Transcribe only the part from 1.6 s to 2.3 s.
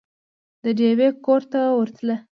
ورتله